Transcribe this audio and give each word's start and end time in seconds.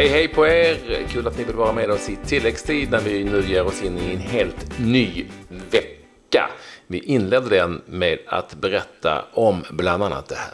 Hej 0.00 0.08
hej 0.08 0.28
på 0.28 0.46
er! 0.46 1.06
Kul 1.08 1.26
att 1.26 1.38
ni 1.38 1.44
vill 1.44 1.56
vara 1.56 1.72
med 1.72 1.90
oss 1.90 2.08
i 2.08 2.16
tilläggstid 2.16 2.90
när 2.90 3.00
vi 3.00 3.24
nu 3.24 3.40
ger 3.40 3.66
oss 3.66 3.82
in 3.82 3.98
i 3.98 4.12
en 4.12 4.18
helt 4.18 4.78
ny 4.78 5.26
vecka. 5.70 6.50
Vi 6.86 6.98
inledde 6.98 7.48
den 7.48 7.82
med 7.86 8.18
att 8.26 8.54
berätta 8.54 9.24
om 9.32 9.64
bland 9.70 10.02
annat 10.02 10.28
det 10.28 10.34
här. 10.34 10.52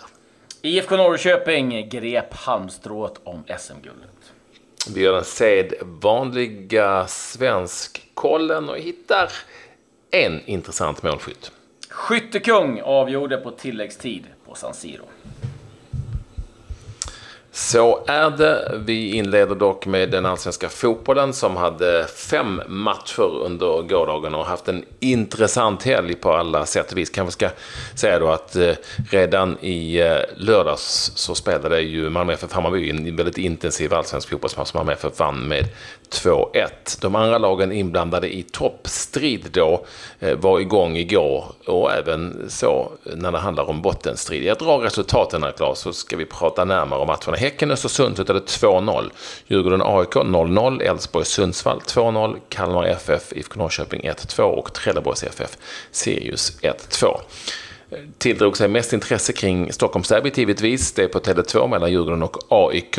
IFK 0.62 0.96
Norrköping 0.96 1.88
grep 1.88 2.34
halmstrået 2.34 3.20
om 3.24 3.44
SM-guldet. 3.58 4.32
Vi 4.94 5.00
gör 5.00 5.12
den 5.12 5.24
sedvanliga 5.24 7.06
svenskkollen 7.06 8.68
och 8.68 8.78
hittar 8.78 9.32
en 10.10 10.40
intressant 10.46 11.02
målskytt. 11.02 11.52
Skyttekung 11.88 12.80
avgjorde 12.84 13.36
på 13.36 13.50
tilläggstid 13.50 14.24
på 14.46 14.54
San 14.54 14.74
Siro. 14.74 15.04
Så 17.56 18.04
är 18.06 18.30
det. 18.30 18.80
Vi 18.84 19.10
inleder 19.10 19.54
dock 19.54 19.86
med 19.86 20.10
den 20.10 20.26
allsvenska 20.26 20.68
fotbollen 20.68 21.32
som 21.32 21.56
hade 21.56 22.06
fem 22.06 22.62
matcher 22.68 23.22
under 23.22 23.82
gårdagen 23.82 24.34
och 24.34 24.46
haft 24.46 24.68
en 24.68 24.84
intressant 25.00 25.82
helg 25.82 26.14
på 26.14 26.32
alla 26.32 26.66
sätt 26.66 26.92
och 26.92 26.98
vis. 26.98 27.10
Kanske 27.10 27.32
ska 27.32 27.48
säga 27.94 28.18
då 28.18 28.28
att 28.28 28.56
eh, 28.56 28.72
redan 29.10 29.58
i 29.60 30.00
eh, 30.00 30.18
lördags 30.36 31.12
så 31.14 31.34
spelade 31.34 31.80
ju 31.80 32.10
Malmö 32.10 32.32
FF 32.32 32.52
Hammarby 32.52 32.90
en 32.90 33.16
väldigt 33.16 33.38
intensiv 33.38 33.94
allsvensk 33.94 34.30
fotbollsmatch. 34.30 34.74
Malmö 34.74 34.92
FF 34.92 35.20
vann 35.20 35.48
med 35.48 35.64
2-1. 36.10 36.68
De 37.00 37.14
andra 37.14 37.38
lagen 37.38 37.72
inblandade 37.72 38.36
i 38.36 38.42
toppstrid 38.42 39.48
då 39.52 39.86
eh, 40.20 40.36
var 40.38 40.60
igång 40.60 40.96
igår 40.96 41.44
och 41.66 41.92
även 41.92 42.46
så 42.48 42.92
när 43.04 43.32
det 43.32 43.38
handlar 43.38 43.70
om 43.70 43.82
bottenstrid. 43.82 44.44
Jag 44.44 44.58
drar 44.58 44.78
resultaten 44.78 45.42
här 45.42 45.52
Claes 45.52 45.78
så 45.78 45.92
ska 45.92 46.16
vi 46.16 46.24
prata 46.24 46.64
närmare 46.64 47.00
om 47.00 47.06
matcherna. 47.06 47.36
Häcken-Östersund 47.36 48.16
slutade 48.16 48.40
2-0. 48.40 49.10
Djurgården-AIK 49.46 50.14
0-0. 50.14 50.82
Elfsborg-Sundsvall 50.82 51.80
2-0. 51.80 52.36
Kalmar 52.48 52.84
FF, 52.84 53.32
IFK 53.32 53.58
Norrköping 53.58 54.00
1-2 54.00 54.40
och 54.40 54.72
Trelleborgs 54.72 55.24
FF, 55.24 55.58
Sirius 55.90 56.60
1-2 56.62 57.16
tilldrog 58.18 58.56
sig 58.56 58.68
mest 58.68 58.92
intresse 58.92 59.32
kring 59.32 59.72
Stockholmsderbyt 59.72 60.38
givetvis. 60.38 60.92
Det 60.92 61.02
är 61.02 61.08
på 61.08 61.18
Tele2 61.18 61.68
mellan 61.68 61.90
Djurgården 61.90 62.22
och 62.22 62.38
AIK 62.48 62.98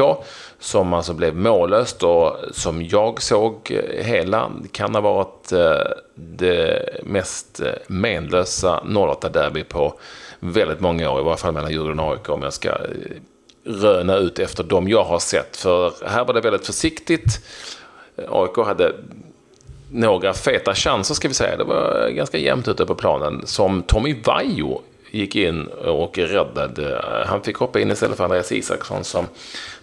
som 0.59 0.94
alltså 0.94 1.13
blev 1.13 1.35
mållöst 1.35 2.03
och 2.03 2.35
som 2.52 2.83
jag 2.83 3.21
såg 3.21 3.71
eh, 3.71 4.05
hela 4.05 4.52
kan 4.71 4.95
ha 4.95 5.02
varit 5.02 5.52
eh, 5.52 5.91
det 6.16 6.89
mest 7.03 7.59
eh, 7.59 7.71
menlösa 7.88 8.83
08-derby 8.85 9.63
på 9.63 9.99
väldigt 10.39 10.79
många 10.79 11.11
år, 11.11 11.19
i 11.19 11.23
varje 11.23 11.38
fall 11.38 11.53
mellan 11.53 11.72
Djurgården 11.72 11.99
och 11.99 12.11
AIK 12.11 12.29
om 12.29 12.41
jag 12.41 12.53
ska 12.53 12.77
röna 13.63 14.16
ut 14.16 14.39
efter 14.39 14.63
de 14.63 14.89
jag 14.89 15.03
har 15.03 15.19
sett. 15.19 15.57
För 15.57 15.94
här 16.07 16.25
var 16.25 16.33
det 16.33 16.41
väldigt 16.41 16.66
försiktigt. 16.66 17.41
AIK 18.29 18.57
hade 18.57 18.94
några 19.91 20.33
feta 20.33 20.75
chanser 20.75 21.16
ska 21.16 21.27
vi 21.27 21.33
säga. 21.33 21.57
Det 21.57 21.63
var 21.63 22.09
ganska 22.09 22.38
jämnt 22.38 22.67
ute 22.67 22.85
på 22.85 22.95
planen. 22.95 23.41
Som 23.45 23.83
Tommy 23.83 24.16
Vaiho 24.23 24.81
gick 25.11 25.35
in 25.35 25.67
och 25.67 26.17
räddade. 26.17 27.02
Han 27.27 27.41
fick 27.41 27.57
hoppa 27.57 27.79
in 27.79 27.91
istället 27.91 28.17
för 28.17 28.23
Andreas 28.23 28.52
Isaksson 28.52 29.03
som 29.03 29.25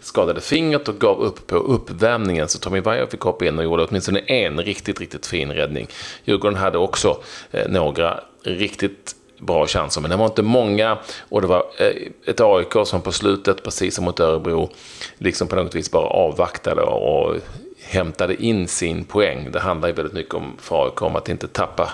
skadade 0.00 0.40
fingret 0.40 0.88
och 0.88 0.98
gav 0.98 1.20
upp 1.20 1.46
på 1.46 1.56
uppvärmningen. 1.56 2.48
Så 2.48 2.58
Tommy 2.58 2.80
Vaiho 2.80 3.06
fick 3.06 3.20
hoppa 3.20 3.46
in 3.46 3.58
och 3.58 3.64
gjorde 3.64 3.84
åtminstone 3.84 4.18
en 4.18 4.60
riktigt, 4.60 5.00
riktigt 5.00 5.26
fin 5.26 5.52
räddning. 5.52 5.86
Djurgården 6.24 6.58
hade 6.58 6.78
också 6.78 7.18
eh, 7.50 7.68
några 7.68 8.20
riktigt 8.42 9.16
bra 9.38 9.66
chanser, 9.66 10.00
men 10.00 10.10
det 10.10 10.16
var 10.16 10.26
inte 10.26 10.42
många. 10.42 10.98
Och 11.28 11.40
det 11.40 11.46
var 11.46 11.64
eh, 11.78 11.92
ett 12.26 12.40
AIK 12.40 12.86
som 12.86 13.02
på 13.02 13.12
slutet, 13.12 13.62
precis 13.62 13.94
som 13.94 14.04
mot 14.04 14.20
Örebro, 14.20 14.70
liksom 15.18 15.48
på 15.48 15.56
något 15.56 15.74
vis 15.74 15.90
bara 15.90 16.06
avvaktade 16.06 16.82
och 16.82 17.36
hämtade 17.84 18.42
in 18.42 18.68
sin 18.68 19.04
poäng. 19.04 19.48
Det 19.52 19.60
handlar 19.60 19.88
ju 19.88 19.94
väldigt 19.94 20.14
mycket 20.14 20.34
om 20.34 20.56
för 20.58 20.84
AIK 20.84 21.02
om 21.02 21.16
att 21.16 21.28
inte 21.28 21.48
tappa, 21.48 21.90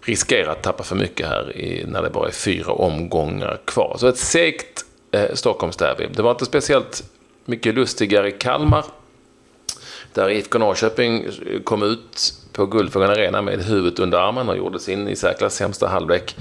riskera 0.00 0.52
att 0.52 0.62
tappa 0.62 0.82
för 0.82 0.96
mycket 0.96 1.28
här 1.28 1.56
i, 1.56 1.84
när 1.86 2.02
det 2.02 2.10
bara 2.10 2.28
är 2.28 2.32
fyra 2.32 2.72
omgångar 2.72 3.60
kvar. 3.64 3.96
Så 3.98 4.06
ett 4.06 4.18
segt 4.18 4.84
eh, 5.10 5.34
Stockholmsderby. 5.34 6.06
Det 6.14 6.22
var 6.22 6.30
inte 6.30 6.44
speciellt 6.44 7.02
mycket 7.44 7.74
lustigare 7.74 8.28
i 8.28 8.32
Kalmar. 8.32 8.84
Där 10.12 10.30
IFK 10.30 10.58
Norrköping 10.58 11.24
eh, 11.24 11.60
kom 11.64 11.82
ut 11.82 12.34
på 12.52 12.66
Guldfågeln 12.66 13.10
Arena 13.10 13.42
med 13.42 13.64
huvudet 13.64 13.98
under 13.98 14.18
armen 14.18 14.48
och 14.48 14.56
gjorde 14.56 14.78
sin 14.78 15.08
i 15.08 15.16
särklass 15.16 15.54
sämsta 15.54 15.88
halvlek 15.88 16.36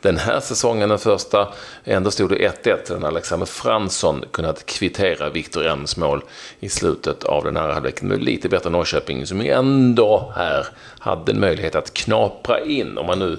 den 0.00 0.16
här 0.16 0.40
säsongen, 0.40 0.88
den 0.88 0.98
första. 0.98 1.48
Ändå 1.84 2.10
stod 2.10 2.30
det 2.30 2.52
1-1 2.64 3.06
Alexander 3.06 3.46
Fransson 3.46 4.24
kunnat 4.30 4.66
kvittera 4.66 5.30
Viktor 5.30 5.66
Ems 5.66 5.96
mål 5.96 6.24
i 6.60 6.68
slutet 6.68 7.24
av 7.24 7.44
den 7.44 7.56
här 7.56 7.68
halvleken. 7.68 8.08
Med 8.08 8.22
lite 8.22 8.48
bättre 8.48 8.70
Norrköping 8.70 9.26
som 9.26 9.40
ändå 9.40 10.32
här 10.36 10.66
hade 10.98 11.32
en 11.32 11.40
möjlighet 11.40 11.74
att 11.74 11.94
knapra 11.94 12.60
in, 12.60 12.98
om 12.98 13.06
man 13.06 13.18
nu 13.18 13.38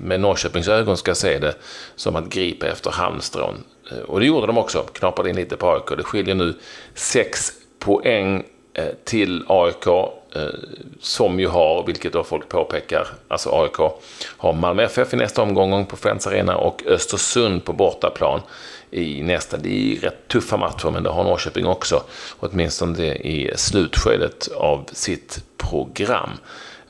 med 0.00 0.20
Norrköpings 0.20 0.68
ögon 0.68 0.96
ska 0.96 1.14
se 1.14 1.38
det 1.38 1.54
som 1.96 2.16
att 2.16 2.28
gripa 2.28 2.66
efter 2.66 2.90
halmstrån. 2.90 3.64
Eh, 3.90 3.98
och 3.98 4.20
det 4.20 4.26
gjorde 4.26 4.46
de 4.46 4.58
också, 4.58 4.82
knaprade 4.82 5.30
in 5.30 5.36
lite 5.36 5.56
på 5.56 5.70
AIK. 5.70 5.96
Det 5.96 6.04
skiljer 6.04 6.34
nu 6.34 6.54
sex 6.94 7.52
poäng 7.78 8.44
eh, 8.74 8.84
till 9.04 9.44
AIK 9.48 9.86
Eh, 10.34 10.42
som 11.00 11.40
ju 11.40 11.46
har, 11.46 11.86
vilket 11.86 12.12
då 12.12 12.24
folk 12.24 12.48
påpekar, 12.48 13.08
alltså 13.28 13.50
AIK, 13.52 13.92
har 14.36 14.52
Malmö 14.52 14.82
FF 14.82 15.14
i 15.14 15.16
nästa 15.16 15.42
omgång 15.42 15.86
på 15.86 15.96
Friends 15.96 16.26
Arena 16.26 16.56
och 16.56 16.82
Östersund 16.86 17.64
på 17.64 17.72
bortaplan 17.72 18.40
i 18.90 19.22
nästa. 19.22 19.56
Det 19.56 19.68
är 19.68 20.00
rätt 20.00 20.28
tuffa 20.28 20.56
matcher, 20.56 20.90
men 20.90 21.02
det 21.02 21.10
har 21.10 21.24
Norrköping 21.24 21.66
också, 21.66 22.02
åtminstone 22.40 23.14
i 23.14 23.52
slutskedet 23.56 24.48
av 24.56 24.84
sitt 24.92 25.44
program. 25.56 26.30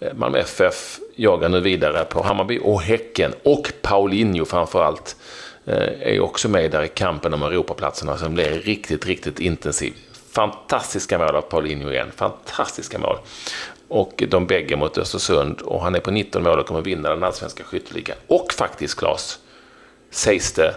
Eh, 0.00 0.14
Malmö 0.14 0.38
FF 0.38 0.98
jagar 1.16 1.48
nu 1.48 1.60
vidare 1.60 2.04
på 2.04 2.22
Hammarby 2.22 2.58
och 2.62 2.82
Häcken 2.82 3.32
och 3.42 3.72
Paulinho 3.82 4.44
framförallt 4.44 5.16
eh, 5.64 6.14
är 6.14 6.20
också 6.20 6.48
med 6.48 6.70
där 6.70 6.82
i 6.82 6.88
kampen 6.88 7.34
om 7.34 7.42
Europaplatserna 7.42 8.16
som 8.16 8.34
blir 8.34 8.50
riktigt, 8.50 9.06
riktigt 9.06 9.40
intensiv. 9.40 9.92
Fantastiska 10.38 11.18
mål 11.18 11.36
av 11.36 11.40
Paulinho 11.40 11.90
igen. 11.90 12.12
Fantastiska 12.16 12.98
mål. 12.98 13.16
Och 13.88 14.22
de 14.28 14.46
bägge 14.46 14.76
mot 14.76 14.98
Östersund. 14.98 15.60
Och 15.60 15.82
han 15.82 15.94
är 15.94 16.00
på 16.00 16.10
19 16.10 16.42
mål 16.42 16.58
och 16.58 16.66
kommer 16.66 16.80
vinna 16.80 17.08
den 17.08 17.24
allsvenska 17.24 17.64
skytteligan. 17.64 18.16
Och 18.26 18.52
faktiskt, 18.52 18.98
Claes, 18.98 19.38
sägs 20.10 20.52
det, 20.52 20.74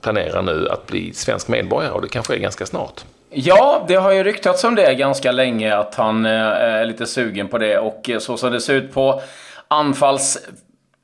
planerar 0.00 0.42
nu 0.42 0.68
att 0.68 0.86
bli 0.86 1.12
svensk 1.12 1.48
medborgare. 1.48 1.92
Och 1.92 2.02
det 2.02 2.08
kanske 2.08 2.34
är 2.34 2.38
ganska 2.38 2.66
snart. 2.66 3.04
Ja, 3.30 3.84
det 3.88 3.94
har 3.94 4.12
ju 4.12 4.24
ryktats 4.24 4.64
om 4.64 4.74
det 4.74 4.94
ganska 4.94 5.32
länge, 5.32 5.76
att 5.76 5.94
han 5.94 6.26
eh, 6.26 6.32
är 6.32 6.84
lite 6.84 7.06
sugen 7.06 7.48
på 7.48 7.58
det. 7.58 7.78
Och 7.78 8.10
eh, 8.10 8.18
så 8.18 8.36
som 8.36 8.52
det 8.52 8.60
ser 8.60 8.74
ut 8.74 8.92
på 8.94 9.22
anfalls 9.68 10.38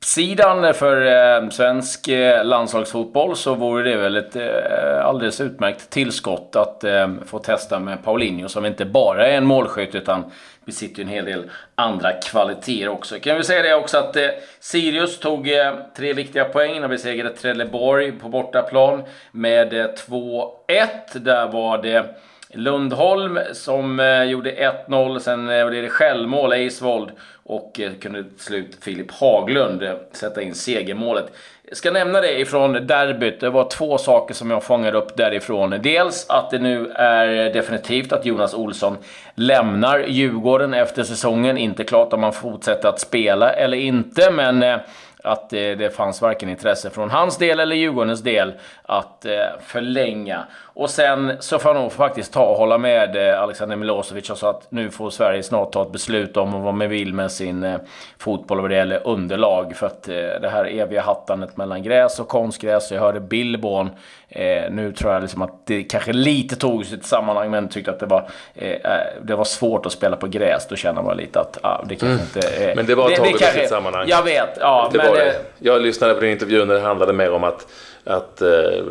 Uppsidan 0.03 0.73
för 0.73 1.05
eh, 1.05 1.49
svensk 1.49 2.07
eh, 2.07 2.45
landslagsfotboll 2.45 3.35
så 3.35 3.55
vore 3.55 3.89
det 3.89 3.97
väl 3.97 4.15
ett 4.15 4.35
eh, 4.35 5.05
alldeles 5.05 5.41
utmärkt 5.41 5.89
tillskott 5.89 6.55
att 6.55 6.83
få 7.25 7.39
testa 7.39 7.79
med 7.79 8.03
Paulinho 8.03 8.49
som 8.49 8.65
inte 8.65 8.85
bara 8.85 9.27
är 9.27 9.37
en 9.37 9.45
målskytt 9.45 9.95
utan 9.95 10.23
besitter 10.65 11.01
en 11.01 11.07
hel 11.07 11.25
del 11.25 11.49
andra 11.75 12.11
kvaliteter 12.11 12.87
också. 12.89 13.19
Kan 13.19 13.37
vi 13.37 13.43
säga 13.43 13.61
det 13.61 13.73
också 13.73 13.97
att 13.97 14.17
Sirius 14.59 15.19
tog 15.19 15.49
tre 15.97 16.13
viktiga 16.13 16.45
poäng 16.45 16.81
när 16.81 16.87
vi 16.87 16.95
besegrade 16.95 17.35
Trelleborg 17.35 18.11
på 18.11 18.29
bortaplan 18.29 19.03
med 19.31 19.73
2-1. 19.73 20.87
Där 21.13 21.47
var 21.47 21.77
det 21.77 22.15
Lundholm 22.53 23.39
som 23.53 23.99
eh, 23.99 24.23
gjorde 24.23 24.73
1-0. 24.87 25.19
Sen 25.19 25.49
eh, 25.49 25.67
blev 25.67 25.83
det 25.83 25.89
självmål, 25.89 26.53
Eisvold. 26.53 27.11
Och 27.43 27.79
eh, 27.79 27.91
kunde 27.93 28.23
till 28.23 28.39
slut 28.39 28.77
Filip 28.81 29.11
Haglund 29.11 29.83
sätta 30.11 30.41
in 30.41 30.55
segermålet. 30.55 31.31
Jag 31.71 31.77
ska 31.77 31.91
nämna 31.91 32.21
det 32.21 32.39
ifrån 32.39 32.73
derbyt. 32.73 33.39
Det 33.39 33.49
var 33.49 33.69
två 33.69 33.97
saker 33.97 34.33
som 34.33 34.51
jag 34.51 34.63
fångade 34.63 34.97
upp 34.97 35.17
därifrån. 35.17 35.75
Dels 35.83 36.29
att 36.29 36.51
det 36.51 36.59
nu 36.59 36.91
är 36.95 37.53
definitivt 37.53 38.11
att 38.13 38.25
Jonas 38.25 38.53
Olsson 38.53 38.97
lämnar 39.35 40.05
Djurgården 40.07 40.73
efter 40.73 41.03
säsongen. 41.03 41.57
Inte 41.57 41.83
klart 41.83 42.13
om 42.13 42.23
han 42.23 42.33
fortsätter 42.33 42.89
att 42.89 42.99
spela 42.99 43.53
eller 43.53 43.77
inte, 43.77 44.31
men 44.31 44.63
eh, 44.63 44.77
att 45.23 45.49
det, 45.49 45.75
det 45.75 45.89
fanns 45.89 46.21
varken 46.21 46.49
intresse 46.49 46.89
från 46.89 47.09
hans 47.09 47.37
del 47.37 47.59
eller 47.59 47.75
Djurgårdens 47.75 48.21
del 48.21 48.53
att 48.83 49.25
eh, 49.25 49.31
förlänga. 49.61 50.45
Och 50.73 50.89
sen 50.89 51.33
så 51.39 51.59
får 51.59 51.75
jag 51.75 51.81
nog 51.81 51.91
faktiskt 51.91 52.33
ta 52.33 52.43
och 52.43 52.57
hålla 52.57 52.77
med 52.77 53.29
eh, 53.29 53.41
Alexander 53.41 53.75
Milosevic 53.75 54.29
och 54.29 54.37
sa 54.37 54.49
att 54.49 54.71
nu 54.71 54.89
får 54.89 55.09
Sverige 55.09 55.43
snart 55.43 55.71
ta 55.71 55.81
ett 55.81 55.91
beslut 55.91 56.37
om 56.37 56.63
vad 56.63 56.73
man 56.73 56.89
vill 56.89 57.13
med 57.13 57.31
sin 57.31 57.63
eh, 57.63 57.79
fotboll 58.17 58.61
vad 58.61 58.69
det 58.69 58.75
gäller 58.75 59.07
underlag. 59.07 59.75
För 59.75 59.87
att 59.87 60.07
eh, 60.07 60.15
det 60.15 60.49
här 60.51 60.65
eviga 60.65 61.01
hattandet 61.01 61.57
mellan 61.57 61.83
gräs 61.83 62.19
och 62.19 62.27
konstgräs. 62.27 62.91
Jag 62.91 62.99
hörde 62.99 63.19
Billborn. 63.19 63.89
Eh, 64.29 64.71
nu 64.71 64.91
tror 64.91 65.13
jag 65.13 65.21
liksom 65.21 65.41
att 65.41 65.65
det 65.65 65.83
kanske 65.83 66.13
lite 66.13 66.55
tog 66.55 66.85
sitt 66.85 67.05
sammanhang 67.05 67.51
men 67.51 67.69
tyckte 67.69 67.91
att 67.91 67.99
det 67.99 68.05
var, 68.05 68.29
eh, 68.55 68.75
det 69.21 69.35
var 69.35 69.43
svårt 69.43 69.85
att 69.85 69.91
spela 69.91 70.15
på 70.15 70.27
gräs. 70.27 70.67
Då 70.67 70.75
känner 70.75 71.01
man 71.01 71.17
lite 71.17 71.39
att 71.39 71.57
ah, 71.63 71.83
det 71.89 71.95
kanske 71.95 72.07
mm. 72.07 72.53
inte... 72.55 72.73
men 72.75 72.85
det 72.85 72.95
var 72.95 73.09
taget 73.09 73.41
ur 73.41 73.59
sitt 73.59 73.69
sammanhang. 73.69 74.05
Jag 74.07 74.23
vet, 74.23 74.57
ja. 74.59 74.89
Det 74.91 74.97
men, 74.97 75.10
var 75.11 75.25
det. 75.25 75.35
Jag 75.59 75.81
lyssnade 75.81 76.13
på 76.13 76.19
din 76.19 76.31
intervju 76.31 76.65
när 76.65 76.73
det 76.73 76.81
handlade 76.81 77.13
mer 77.13 77.31
om 77.31 77.43
att 77.43 77.67
att 78.03 78.41
eh, 78.41 78.83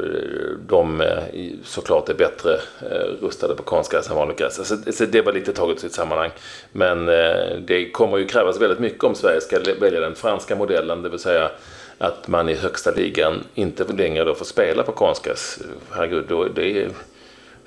de 0.67 1.01
eh, 1.01 1.19
såklart 1.65 2.09
är 2.09 2.15
bättre 2.15 2.61
eh, 2.91 3.07
rustade 3.21 3.55
på 3.55 3.63
konstgräs 3.63 4.11
än 4.11 4.17
vanligt 4.17 4.39
gräs. 4.39 4.69
Så, 4.69 4.93
så 4.93 5.05
det 5.05 5.23
var 5.23 5.33
lite 5.33 5.53
taget 5.53 5.77
i 5.77 5.81
sitt 5.81 5.93
sammanhang. 5.93 6.31
Men 6.73 7.07
det 7.67 7.91
kommer 7.93 8.19
ju 8.19 8.27
krävas 8.27 8.61
väldigt 8.61 8.79
mycket 8.79 9.05
om 9.05 9.15
Sverige 9.15 9.41
ska 9.41 9.59
välja 9.81 10.01
den 10.01 10.15
franska 10.15 10.57
modellen, 10.57 11.03
det 11.03 11.09
vill 11.09 11.19
säga 11.19 11.51
att 11.99 12.29
man 12.29 12.49
i 12.49 12.55
högsta 12.55 12.91
ligan 12.91 13.45
inte 13.55 13.85
längre 13.85 14.25
då 14.25 14.35
får 14.35 14.45
spela 14.45 14.83
på 14.83 14.93
konstgräs. 14.93 15.59
Herregud, 15.91 16.25
då, 16.29 16.45
det, 16.45 16.83
är, 16.83 16.89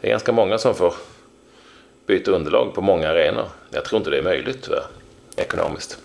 det 0.01 0.07
är 0.07 0.11
ganska 0.11 0.31
många 0.31 0.57
som 0.57 0.75
får 0.75 0.93
byta 2.05 2.31
underlag 2.31 2.73
på 2.75 2.81
många 2.81 3.09
arenor. 3.09 3.45
Jag 3.69 3.85
tror 3.85 3.97
inte 3.97 4.09
det 4.09 4.17
är 4.17 4.23
möjligt 4.23 4.63
tyvärr, 4.63 4.83
ekonomiskt. 5.35 5.97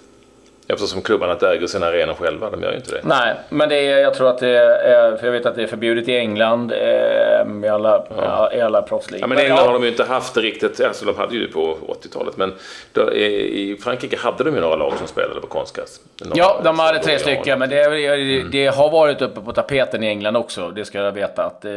Eftersom 0.69 1.03
klubbarna 1.03 1.33
inte 1.33 1.49
äger 1.49 1.67
sina 1.67 1.87
arenor 1.87 2.15
själva. 2.15 2.51
De 2.51 2.63
gör 2.63 2.71
ju 2.71 2.77
inte 2.77 2.91
det. 2.91 3.01
Nej, 3.03 3.35
men 3.49 3.69
det 3.69 3.77
är, 3.77 3.99
jag 3.99 4.15
tror 4.15 4.29
att 4.29 4.39
det 4.39 4.59
är, 4.59 5.17
för 5.17 5.27
jag 5.27 5.33
vet 5.33 5.47
att 5.47 5.55
det 5.55 5.63
är 5.63 5.67
förbjudet 5.67 6.09
i 6.09 6.17
England 6.17 6.73
eh, 6.73 6.79
eh, 7.49 7.69
i 7.69 7.69
alla, 7.69 8.05
ja. 8.17 8.53
i 8.53 8.61
alla 8.61 8.83
proffsligor. 8.83 9.21
Ja, 9.21 9.27
men 9.27 9.39
England 9.39 9.67
har 9.67 9.73
de 9.73 9.83
ju 9.83 9.89
inte 9.89 10.05
haft 10.05 10.35
det 10.35 10.41
riktigt. 10.41 10.81
Alltså 10.81 11.05
de 11.05 11.17
hade 11.17 11.35
ju 11.35 11.47
det 11.47 11.53
på 11.53 11.77
80-talet. 12.03 12.37
Men 12.37 12.55
då, 12.93 13.13
i 13.13 13.79
Frankrike 13.83 14.17
hade 14.17 14.45
de 14.45 14.55
ju 14.55 14.61
några 14.61 14.77
lag 14.77 14.93
som 14.99 15.07
spelade 15.07 15.41
på 15.41 15.47
konstgräs. 15.47 16.01
Ja, 16.35 16.61
de 16.65 16.79
hade 16.79 16.99
tre 16.99 17.19
stycken. 17.19 17.59
Men 17.59 17.71
det, 17.71 17.85
mm. 17.85 18.51
det, 18.51 18.67
har 18.67 18.91
varit 18.91 19.23
uppe 19.23 19.41
på 19.41 19.53
tapeten 19.53 20.05
i 20.05 20.07
England 20.07 20.37
också. 20.37 20.71
Det 20.71 20.85
ska 20.85 20.99
jag 20.99 21.13
veta. 21.13 21.45
Att 21.45 21.65
eh, 21.65 21.71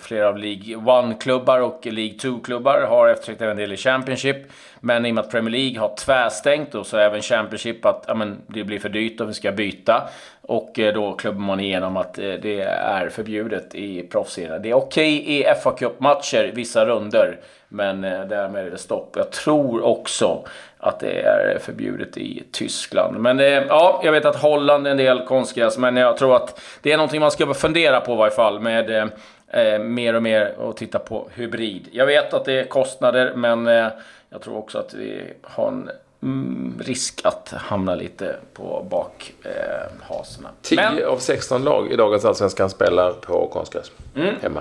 flera 0.00 0.28
av 0.28 0.38
League 0.38 0.76
1-klubbar 0.76 1.60
och 1.60 1.86
League 1.86 2.14
2-klubbar 2.14 2.80
har 2.88 3.08
eftersökt 3.08 3.40
en 3.40 3.56
del 3.56 3.72
i 3.72 3.76
Championship. 3.76 4.36
Men 4.80 5.06
i 5.06 5.10
och 5.10 5.14
med 5.14 5.24
att 5.24 5.30
Premier 5.30 5.50
League 5.50 5.80
har 5.80 5.96
tvärstängt 5.96 6.74
och 6.74 6.86
så 6.86 6.96
även 6.96 7.22
Championship 7.22 7.86
att 7.86 8.04
ja, 8.06 8.14
men 8.14 8.42
det 8.46 8.64
blir 8.64 8.78
för 8.78 8.88
dyrt 8.88 9.20
om 9.20 9.26
vi 9.26 9.34
ska 9.34 9.52
byta. 9.52 10.08
Och 10.46 10.78
eh, 10.78 10.94
då 10.94 11.12
klubbar 11.12 11.40
man 11.40 11.60
igenom 11.60 11.96
att 11.96 12.18
eh, 12.18 12.32
det 12.32 12.60
är 12.60 13.08
förbjudet 13.08 13.74
i 13.74 14.02
proffsserien. 14.02 14.62
Det 14.62 14.70
är 14.70 14.74
okej 14.74 15.20
okay 15.20 15.40
i 15.40 15.54
fa 15.62 15.70
Cup-matcher, 15.70 16.52
vissa 16.54 16.86
runder. 16.86 17.38
Men 17.68 18.04
eh, 18.04 18.24
därmed 18.24 18.66
är 18.66 18.70
det 18.70 18.78
stopp. 18.78 19.12
Jag 19.16 19.30
tror 19.30 19.84
också 19.84 20.46
att 20.78 21.00
det 21.00 21.20
är 21.20 21.58
förbjudet 21.58 22.16
i 22.16 22.42
Tyskland. 22.52 23.18
Men 23.18 23.38
ja, 23.38 24.00
jag 24.04 24.12
vet 24.12 24.24
att 24.24 24.36
Holland 24.36 24.86
är 24.86 24.90
en 24.90 24.96
del 24.96 25.26
konstgräs. 25.26 25.78
Men 25.78 25.96
jag 25.96 26.16
tror 26.16 26.36
att 26.36 26.60
det 26.82 26.92
är 26.92 26.96
någonting 26.96 27.20
man 27.20 27.30
ska 27.30 27.54
fundera 27.54 28.00
på 28.00 28.12
i 28.12 28.16
varje 28.16 28.34
fall. 28.34 28.60
Med 28.60 29.10
eh, 29.54 29.78
mer 29.78 30.14
och 30.14 30.22
mer 30.22 30.54
och 30.58 30.76
titta 30.76 30.98
på 30.98 31.28
hybrid. 31.34 31.88
Jag 31.92 32.06
vet 32.06 32.34
att 32.34 32.44
det 32.44 32.60
är 32.60 32.64
kostnader, 32.64 33.32
men 33.34 33.66
eh, 33.66 33.88
jag 34.30 34.42
tror 34.42 34.56
också 34.58 34.78
att 34.78 34.94
vi 34.94 35.22
har 35.42 35.68
en 35.68 35.90
mm, 36.24 36.80
risk 36.84 37.20
att 37.24 37.48
hamna 37.48 37.94
lite 37.94 38.36
på 38.52 38.86
bakhasorna. 38.90 40.48
Eh, 40.48 40.54
10 40.62 40.76
men, 40.76 41.04
av 41.04 41.18
16 41.18 41.64
lag 41.64 41.92
i 41.92 41.96
dagens 41.96 42.24
Allsvenskan 42.24 42.70
spelar 42.70 43.12
på 43.12 43.48
konstgräs 43.52 43.92
mm. 44.16 44.34
hemma. 44.42 44.60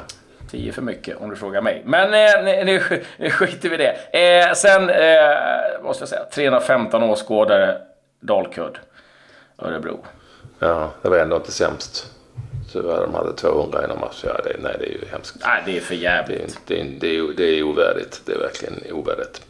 10 0.51 0.71
för 0.71 0.81
mycket 0.81 1.17
om 1.17 1.29
du 1.29 1.35
frågar 1.35 1.61
mig. 1.61 1.83
Men 1.85 2.13
eh, 2.13 2.65
nu, 2.65 3.03
nu 3.17 3.29
skiter 3.29 3.69
vi 3.69 3.75
i 3.75 3.77
det. 3.77 4.19
Eh, 4.19 4.53
sen 4.53 4.89
eh, 4.89 5.83
måste 5.83 6.01
jag 6.01 6.09
säga 6.09 6.23
315 6.33 7.03
åskådare 7.03 7.77
Dalkurd, 8.19 8.79
Örebro. 9.59 10.05
Ja, 10.59 10.91
det 11.01 11.09
var 11.09 11.17
ändå 11.17 11.35
inte 11.35 11.51
sämst. 11.51 12.09
Tyvärr, 12.71 13.01
de 13.01 13.13
hade 13.13 13.33
200 13.33 13.83
i 13.83 13.99
match. 13.99 14.23
Ja, 14.27 14.41
det, 14.43 14.55
nej, 14.59 14.75
det 14.79 14.85
är 14.85 14.89
ju 14.89 15.05
hemskt. 15.11 15.35
Nej, 15.45 15.63
det 15.65 15.77
är 15.77 15.81
för 15.81 15.95
jävligt. 15.95 16.59
Det, 16.67 16.75
det, 16.75 16.99
det, 16.99 17.17
är, 17.17 17.33
det 17.37 17.43
är 17.43 17.63
ovärdigt. 17.63 18.21
Det 18.25 18.33
är 18.33 18.39
verkligen 18.39 18.73
ovärdigt. 18.91 19.41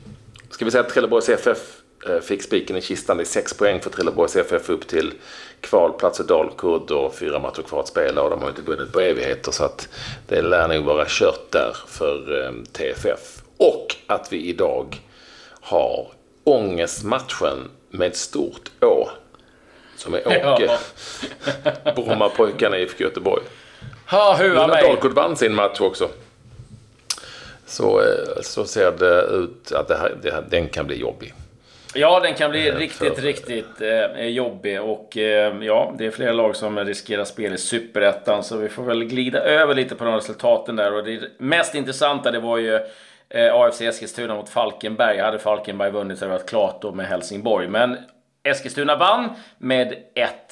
Ska 0.49 0.65
vi 0.65 0.71
säga 0.71 0.83
att 0.83 0.89
Trelleborgs 0.89 1.29
FF 1.29 1.82
fick 2.21 2.43
spiken 2.43 2.75
i 2.75 2.81
kistan. 2.81 3.17
Det 3.17 3.23
är 3.23 3.25
sex 3.25 3.53
poäng 3.53 3.81
för 3.81 3.89
Trelleborgs 3.89 4.35
FF 4.35 4.69
upp 4.69 4.87
till 4.87 5.13
kvalplats 5.61 6.19
och 6.19 6.25
Dalkurd 6.25 6.91
och 6.91 7.15
fyra 7.15 7.39
matcher 7.39 7.61
kvar 7.61 7.79
att 7.79 7.87
spela 7.87 8.21
och 8.21 8.29
de 8.29 8.41
har 8.41 8.49
inte 8.49 8.61
vunnit 8.61 8.91
på 8.91 8.99
evigheter 8.99 9.51
så 9.51 9.63
att 9.63 9.89
det 10.27 10.41
lär 10.41 10.67
nog 10.67 10.85
vara 10.85 11.05
kört 11.07 11.51
där 11.51 11.75
för 11.87 12.45
eh, 12.45 12.51
TFF. 12.71 13.43
Och 13.57 13.95
att 14.07 14.33
vi 14.33 14.45
idag 14.45 15.01
har 15.61 16.07
ångestmatchen 16.43 17.69
med 17.89 18.15
stort 18.15 18.71
Å 18.81 19.09
som 19.97 20.13
är 20.13 20.27
Åke. 20.27 20.69
Ja. 21.83 21.93
Brommapojkarna 21.95 22.77
i 22.77 22.83
IFK 22.83 23.03
Göteborg. 23.03 23.43
Ha, 24.09 24.37
hua 24.37 24.67
mig. 24.67 24.83
Dalkurd 24.83 25.13
vann 25.13 25.37
sin 25.37 25.55
match 25.55 25.81
också. 25.81 26.09
Så, 27.65 28.01
eh, 28.01 28.41
så 28.41 28.65
ser 28.65 28.91
det 28.91 29.21
ut 29.21 29.71
att 29.71 29.87
det 29.87 29.95
här, 29.95 30.17
det 30.21 30.31
här, 30.31 30.45
den 30.49 30.69
kan 30.69 30.87
bli 30.87 30.99
jobbig. 30.99 31.33
Ja, 31.95 32.19
den 32.19 32.33
kan 32.33 32.51
bli 32.51 32.71
riktigt, 32.71 33.15
för... 33.15 33.21
riktigt 33.21 33.81
eh, 33.81 34.27
jobbig. 34.27 34.81
Och 34.81 35.17
eh, 35.17 35.57
ja, 35.61 35.93
det 35.97 36.05
är 36.05 36.11
flera 36.11 36.33
lag 36.33 36.55
som 36.55 36.79
riskerar 36.79 37.23
spel 37.23 37.53
i 37.53 37.57
Superettan. 37.57 38.43
Så 38.43 38.57
vi 38.57 38.69
får 38.69 38.83
väl 38.83 39.03
glida 39.03 39.39
över 39.39 39.75
lite 39.75 39.95
på 39.95 40.05
de 40.05 40.15
resultaten 40.15 40.75
där. 40.75 40.93
Och 40.93 41.03
det 41.03 41.21
mest 41.37 41.75
intressanta 41.75 42.31
det 42.31 42.39
var 42.39 42.57
ju 42.57 42.75
eh, 43.29 43.55
AFC 43.55 43.81
Eskilstuna 43.81 44.35
mot 44.35 44.49
Falkenberg. 44.49 45.19
Hade 45.19 45.39
Falkenberg 45.39 45.91
vunnit 45.91 46.17
så 46.17 46.25
hade 46.25 46.33
det 46.33 46.37
varit 46.37 46.49
klart 46.49 46.81
då 46.81 46.91
med 46.91 47.05
Helsingborg. 47.05 47.67
Men 47.67 47.97
Eskilstuna 48.45 48.95
vann 48.95 49.29
med 49.57 49.95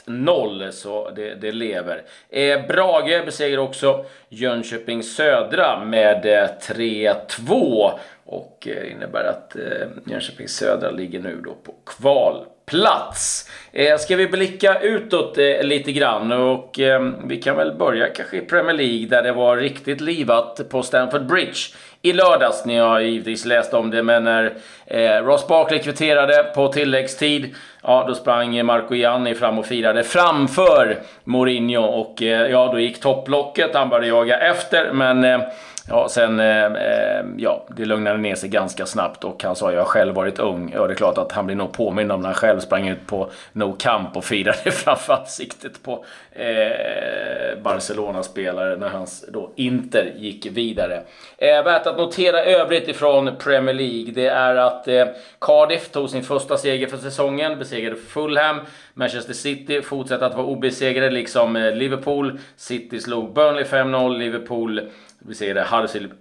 1-0, 0.05 0.71
så 0.71 1.09
det, 1.09 1.35
det 1.35 1.51
lever. 1.51 2.03
Eh, 2.29 2.67
Brage 2.67 3.25
besegrar 3.25 3.57
också 3.57 4.05
Jönköping 4.29 5.03
Södra 5.03 5.85
med 5.85 6.25
eh, 6.25 6.49
3-2 6.61 7.91
och 8.25 8.67
eh, 8.67 8.91
innebär 8.91 9.23
att 9.23 9.55
eh, 9.55 9.87
Jönköping 10.05 10.47
Södra 10.47 10.91
ligger 10.91 11.19
nu 11.19 11.41
då 11.45 11.53
på 11.53 11.73
kvalplats. 11.85 13.49
Eh, 13.71 13.97
ska 13.97 14.15
vi 14.15 14.27
blicka 14.27 14.79
utåt 14.79 15.37
eh, 15.37 15.63
lite 15.63 15.91
grann 15.91 16.31
och 16.31 16.79
eh, 16.79 17.11
vi 17.25 17.41
kan 17.41 17.55
väl 17.55 17.75
börja 17.75 18.07
kanske 18.07 18.37
i 18.37 18.41
Premier 18.41 18.73
League 18.75 19.07
där 19.07 19.23
det 19.23 19.31
var 19.31 19.57
riktigt 19.57 20.01
livat 20.01 20.69
på 20.69 20.83
Stamford 20.83 21.25
Bridge 21.25 21.59
i 22.01 22.13
lördags. 22.13 22.65
Ni 22.65 22.77
har 22.77 22.99
givetvis 22.99 23.45
läst 23.45 23.73
om 23.73 23.91
det, 23.91 24.03
men 24.03 24.23
när 24.23 24.53
eh, 24.85 25.23
Ross 25.23 25.47
Barkley 25.47 25.79
kvitterade 25.79 26.43
på 26.55 26.67
tilläggstid, 26.67 27.55
ja, 27.83 28.05
då 28.07 28.15
sprang 28.15 28.65
Marco 28.65 28.95
Gianni 28.95 29.35
fram 29.35 29.59
och 29.59 29.65
firade 29.65 30.03
framför 30.03 30.99
Mourinho 31.23 31.81
och 31.81 32.21
eh, 32.21 32.51
ja, 32.51 32.69
då 32.71 32.79
gick 32.79 33.01
topplocket. 33.01 33.75
Han 33.75 33.89
började 33.89 34.07
jaga 34.07 34.37
efter, 34.37 34.91
men 34.93 35.23
eh, 35.23 35.39
Ja, 35.87 36.09
sen, 36.09 36.39
eh, 36.39 36.65
eh, 36.65 37.25
ja, 37.37 37.65
det 37.75 37.85
lugnade 37.85 38.17
ner 38.17 38.35
sig 38.35 38.49
ganska 38.49 38.85
snabbt 38.85 39.23
och 39.23 39.43
han 39.43 39.55
sa 39.55 39.71
jag 39.71 39.79
har 39.79 39.85
själv 39.85 40.15
varit 40.15 40.39
ung. 40.39 40.71
Ja, 40.75 40.87
det 40.87 40.93
är 40.93 40.95
klart 40.95 41.17
att 41.17 41.31
han 41.31 41.45
blir 41.45 41.55
nog 41.55 41.73
påmind 41.73 42.11
om 42.11 42.21
när 42.21 42.27
han 42.27 42.35
själv 42.35 42.59
sprang 42.59 42.87
ut 42.87 43.07
på 43.07 43.29
No 43.53 43.75
Camp 43.79 44.17
och 44.17 44.25
firade 44.25 44.57
framför 44.71 45.13
ansiktet 45.13 45.83
på 45.83 46.05
eh, 46.31 47.61
Barcelona-spelare 47.63 48.77
när 48.77 48.89
hans 48.89 49.25
då 49.27 49.51
Inter 49.55 50.13
gick 50.17 50.45
vidare. 50.45 51.01
Eh, 51.37 51.63
värt 51.63 51.87
att 51.87 51.97
notera 51.97 52.43
övrigt 52.43 52.87
ifrån 52.87 53.31
Premier 53.39 53.75
League, 53.75 54.11
det 54.13 54.27
är 54.27 54.55
att 54.55 54.87
eh, 54.87 55.05
Cardiff 55.41 55.89
tog 55.89 56.09
sin 56.09 56.23
första 56.23 56.57
seger 56.57 56.87
för 56.87 56.97
säsongen, 56.97 57.59
besegrade 57.59 57.95
Fulham. 57.95 58.59
Manchester 58.93 59.33
City 59.33 59.81
fortsätter 59.81 60.25
att 60.25 60.35
vara 60.35 60.45
obesegrade, 60.45 61.09
liksom 61.09 61.55
eh, 61.55 61.75
Liverpool. 61.75 62.39
City 62.55 62.99
slog 62.99 63.33
Burnley 63.33 63.63
5-0, 63.63 64.17
Liverpool 64.17 64.89
besegrade 65.27 65.67
Huddersfield 65.71 66.11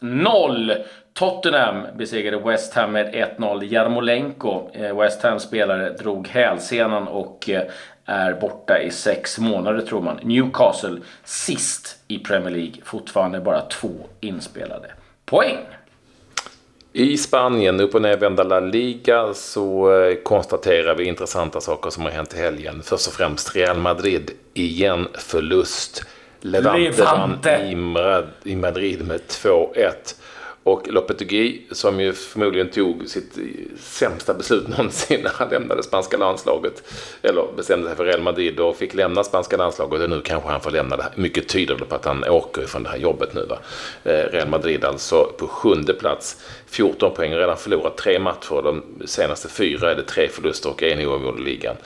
1-0. 0.00 0.84
Tottenham 1.14 1.86
besegrade 1.96 2.38
West 2.44 2.74
Ham 2.74 2.92
med 2.92 3.14
1-0. 3.38 3.64
Jarmolenko, 3.64 4.70
eh, 4.72 4.98
West 4.98 5.22
Hams 5.22 5.42
spelare, 5.42 5.90
drog 5.90 6.28
hälsenan 6.28 7.08
och 7.08 7.48
eh, 7.48 7.62
är 8.04 8.34
borta 8.34 8.78
i 8.78 8.90
sex 8.90 9.38
månader 9.38 9.80
tror 9.80 10.00
man. 10.00 10.18
Newcastle 10.22 11.00
sist 11.24 11.98
i 12.08 12.18
Premier 12.18 12.50
League, 12.50 12.74
fortfarande 12.84 13.40
bara 13.40 13.60
två 13.60 13.90
inspelade 14.20 14.90
poäng. 15.24 15.58
I 16.94 17.16
Spanien, 17.16 17.80
upp 17.80 17.94
och 17.94 18.02
nervända 18.02 18.42
La 18.42 18.60
Liga, 18.60 19.34
så 19.34 19.94
eh, 20.00 20.14
konstaterar 20.14 20.94
vi 20.94 21.04
intressanta 21.04 21.60
saker 21.60 21.90
som 21.90 22.02
har 22.02 22.10
hänt 22.10 22.34
i 22.34 22.38
helgen. 22.38 22.82
Först 22.84 23.06
och 23.06 23.12
främst 23.12 23.56
Real 23.56 23.76
Madrid, 23.76 24.30
igen 24.54 25.08
förlust. 25.14 26.04
Levante, 26.42 26.78
Levante. 26.78 27.74
vann 27.94 28.26
i 28.44 28.56
Madrid 28.56 29.06
med 29.06 29.20
2-1. 29.20 30.14
Och 30.64 30.88
Lopetegui, 30.88 31.62
som 31.70 32.00
ju 32.00 32.12
förmodligen 32.12 32.70
tog 32.70 33.08
sitt 33.08 33.38
sämsta 33.80 34.34
beslut 34.34 34.68
någonsin 34.78 35.20
när 35.22 35.30
han 35.34 35.48
lämnade 35.48 35.82
spanska 35.82 36.16
landslaget, 36.16 36.82
eller 37.22 37.44
bestämde 37.56 37.86
sig 37.86 37.96
för 37.96 38.04
Real 38.04 38.22
Madrid 38.22 38.60
och 38.60 38.76
fick 38.76 38.94
lämna 38.94 39.24
spanska 39.24 39.56
landslaget 39.56 40.02
och 40.02 40.10
nu 40.10 40.20
kanske 40.20 40.48
han 40.48 40.60
får 40.60 40.70
lämna 40.70 40.96
det. 40.96 41.12
Mycket 41.14 41.48
tyder 41.48 41.74
på 41.74 41.94
att 41.94 42.04
han 42.04 42.24
åker 42.24 42.66
från 42.66 42.82
det 42.82 42.88
här 42.88 42.98
jobbet 42.98 43.34
nu. 43.34 43.46
Va? 43.46 43.58
Eh, 44.04 44.32
Real 44.32 44.48
Madrid 44.48 44.84
alltså 44.84 45.32
på 45.38 45.46
sjunde 45.46 45.94
plats, 45.94 46.44
14 46.66 47.14
poäng, 47.14 47.34
redan 47.34 47.56
förlorat 47.56 47.96
tre 47.96 48.18
matcher. 48.18 48.62
De 48.62 48.82
senaste 49.06 49.48
fyra 49.48 49.90
är 49.90 49.94
det 49.94 50.02
tre 50.02 50.28
förluster 50.28 50.70
och 50.70 50.82
en 50.82 51.06
oavgjord 51.06 51.40
i 51.40 51.42
ligan. 51.42 51.76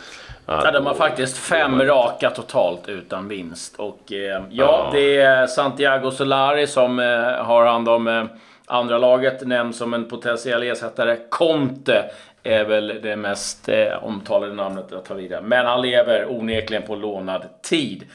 Ja, 0.46 0.70
de 0.70 0.86
har 0.86 0.94
faktiskt 0.94 1.38
fem 1.38 1.82
raka 1.82 2.30
totalt 2.30 2.88
utan 2.88 3.28
vinst. 3.28 3.76
Och 3.76 4.12
eh, 4.12 4.18
ja, 4.18 4.42
ja, 4.50 4.90
det 4.92 5.16
är 5.16 5.46
Santiago 5.46 6.10
Solari 6.10 6.66
som 6.66 6.98
eh, 6.98 7.44
har 7.44 7.66
hand 7.66 7.88
om 7.88 8.08
eh, 8.08 8.24
andra 8.66 8.98
laget. 8.98 9.46
Nämns 9.46 9.78
som 9.78 9.94
en 9.94 10.08
potentiell 10.08 10.62
ersättare. 10.62 11.16
Conte 11.28 12.04
är 12.42 12.64
väl 12.64 13.00
det 13.02 13.16
mest 13.16 13.68
eh, 13.68 14.04
omtalade 14.04 14.54
namnet 14.54 14.92
att 14.92 15.04
ta 15.04 15.14
vidare. 15.14 15.42
Men 15.42 15.66
han 15.66 15.82
lever 15.82 16.30
onekligen 16.30 16.82
på 16.82 16.96
lånad 16.96 17.42
tid. 17.62 18.06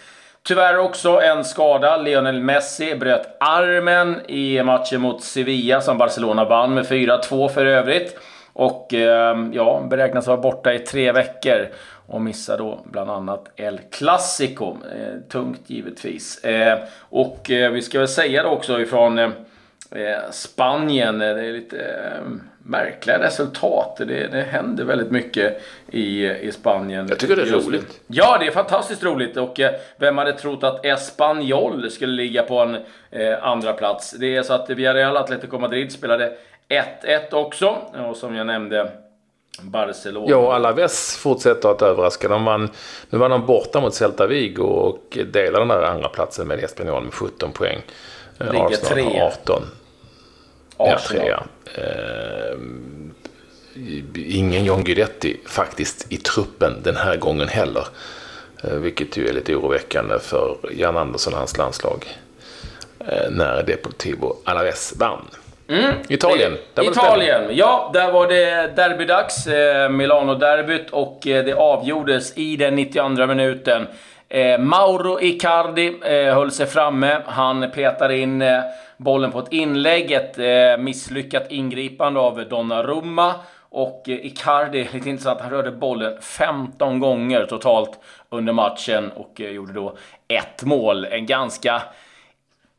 Tyvärr 0.44 0.78
också 0.78 1.22
en 1.22 1.44
skada. 1.44 1.98
Lionel 1.98 2.40
Messi 2.40 2.96
bröt 2.96 3.38
armen 3.40 4.22
i 4.28 4.64
matchen 4.64 5.02
mot 5.02 5.24
Sevilla 5.24 5.82
som 5.82 5.98
Barcelona 5.98 6.46
vann 6.46 6.74
med 6.74 6.86
4-2 6.86 7.50
för 7.50 7.66
övrigt. 7.66 8.18
Och 8.54 8.94
ehm, 8.94 9.54
ja, 9.54 9.88
beräknas 9.90 10.28
vara 10.28 10.38
borta 10.38 10.74
i 10.74 10.80
tre 10.80 11.12
veckor 11.12 11.68
och 12.08 12.22
missar 12.22 12.58
då 12.58 12.80
bland 12.86 13.10
annat 13.10 13.52
El 13.56 13.80
Clasico. 13.92 14.78
Eh, 14.96 15.20
tungt 15.30 15.62
givetvis. 15.68 16.44
Eh, 16.44 16.80
och 17.00 17.52
eh, 17.52 17.72
vi 17.72 17.82
ska 17.82 18.00
väl 18.00 18.08
säga 18.08 18.44
det 18.44 18.50
också 18.50 18.82
ifrån 18.82 19.34
Spanien. 20.32 21.20
Det 21.20 21.26
är 21.26 21.54
lite 21.54 21.78
eh, 21.78 22.22
märkliga 22.64 23.20
resultat. 23.20 23.98
Det, 23.98 24.28
det 24.28 24.42
händer 24.42 24.84
väldigt 24.84 25.12
mycket 25.12 25.62
i, 25.92 26.30
i 26.30 26.52
Spanien. 26.52 27.08
Jag 27.10 27.20
tycker 27.20 27.36
det 27.36 27.42
är 27.42 27.46
roligt. 27.46 28.02
Ja, 28.08 28.38
det 28.40 28.48
är 28.48 28.52
fantastiskt 28.52 29.04
roligt. 29.04 29.38
Och 29.38 29.60
eh, 29.60 29.72
vem 29.98 30.18
hade 30.18 30.34
trott 30.34 30.64
att 30.64 30.86
Espanyol 30.86 31.92
skulle 31.92 32.14
ligga 32.14 32.44
på 32.44 32.60
en 32.60 32.78
eh, 33.12 33.44
andra 33.44 33.74
plats? 33.74 34.12
Det 34.12 34.36
är 34.36 34.44
så 34.44 34.54
att 34.54 34.70
Villarreal 34.70 35.18
Atletico 35.18 35.60
Madrid 35.60 35.92
spelade 35.92 36.38
1-1 37.04 37.34
också. 37.34 37.78
Och 38.10 38.18
som 38.18 38.36
jag 38.36 38.48
nämnde 38.48 38.92
Barcelona. 39.62 40.26
Ja, 40.30 40.54
Alaves 40.54 41.18
fortsätter 41.18 41.70
att 41.70 41.82
överraska. 41.82 42.28
De 42.28 42.46
vann, 42.46 42.70
nu 43.10 43.18
var 43.18 43.30
de 43.30 43.46
borta 43.46 43.82
mot 43.82 43.94
Celta 43.94 44.28
Vigo 44.28 44.64
och 44.64 45.18
delar 45.32 45.60
den 45.60 45.68
där 45.68 45.84
andra 45.84 46.10
platsen 46.10 46.48
med 46.48 46.64
Espanyol 46.64 47.04
med 47.04 47.14
17 47.14 47.52
poäng. 47.52 47.82
Ligger 48.52 48.66
Arsenal 48.66 49.12
trea. 49.12 49.26
18. 49.26 49.64
Ja, 50.78 51.00
trea. 51.08 51.44
Eh, 51.76 52.58
ingen 54.16 54.66
John 54.66 54.84
Guidetti 54.84 55.40
faktiskt 55.46 56.06
i 56.10 56.18
truppen 56.18 56.82
den 56.84 56.96
här 56.96 57.16
gången 57.16 57.48
heller. 57.48 57.88
Eh, 58.64 58.74
vilket 58.74 59.18
ju 59.18 59.28
är 59.28 59.34
lite 59.34 59.56
oroväckande 59.56 60.20
för 60.20 60.58
Jan 60.72 60.98
Andersson 60.98 61.34
och 61.34 61.40
hans 61.40 61.58
landslag. 61.58 62.06
Eh, 63.00 63.32
när 63.32 63.64
Deportivo 63.64 64.36
Alaves 64.46 64.94
vann. 64.98 65.26
Italien. 66.10 66.58
där 66.74 66.92
Italien, 66.92 67.42
ja, 67.52 67.92
där 67.94 68.12
var 68.12 68.28
det 68.28 68.76
derbydags. 68.76 69.48
Eh, 69.48 69.90
Milano-derbyt 69.90 70.90
och 70.90 71.20
det 71.24 71.54
avgjordes 71.54 72.38
i 72.38 72.56
den 72.56 72.76
92 72.76 73.28
minuten. 73.28 73.88
Eh, 74.34 74.60
Mauro 74.60 75.22
Icardi 75.22 76.00
eh, 76.04 76.34
höll 76.34 76.52
sig 76.52 76.66
framme. 76.66 77.22
Han 77.26 77.72
petade 77.72 78.18
in 78.18 78.42
eh, 78.42 78.62
bollen 78.98 79.32
på 79.32 79.40
ett 79.40 79.54
inlägg. 79.54 80.12
Ett 80.12 80.40
eh, 80.40 80.84
misslyckat 80.84 81.52
ingripande 81.52 82.20
av 82.20 82.50
Donnarumma. 82.50 83.34
Och 83.70 84.10
eh, 84.10 84.26
Icardi, 84.26 84.88
lite 84.94 85.10
intressant, 85.10 85.42
han 85.42 85.50
rörde 85.50 85.72
bollen 85.72 86.22
15 86.22 87.00
gånger 87.00 87.46
totalt 87.46 88.00
under 88.30 88.54
matchen 88.54 89.12
och 89.12 89.42
eh, 89.42 89.50
gjorde 89.50 89.74
då 89.74 89.98
ett 90.28 90.64
mål. 90.64 91.06
En 91.06 91.26
ganska 91.26 91.82